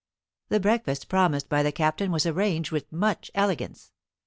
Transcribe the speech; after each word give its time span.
The 0.49 0.59
breakfast 0.59 1.09
promised 1.09 1.47
by 1.47 1.61
the 1.61 1.71
Captain 1.71 2.11
was 2.11 2.25
arranged 2.25 2.71
with 2.71 2.91
much 2.91 3.29
elegance. 3.35 3.91